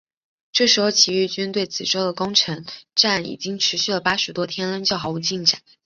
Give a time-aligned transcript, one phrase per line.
[0.51, 2.65] 这时候起义军对梓州的攻城
[2.95, 5.61] 战已经持续了八十多天仍旧毫无进展。